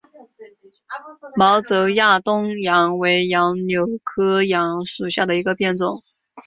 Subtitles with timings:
[1.37, 6.01] 毛轴亚东杨为杨柳科杨属下的一个变种。